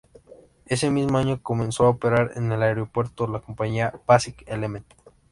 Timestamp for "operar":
1.89-2.31